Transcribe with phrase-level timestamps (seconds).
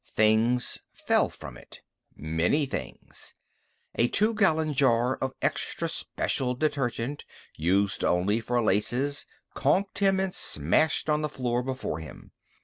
[0.15, 1.81] Things fell from it.
[2.15, 3.35] Many things.
[3.93, 7.23] A two gallon jar of extra special detergent,
[7.55, 12.31] used only for laces, conked him and smashed on the floor before him.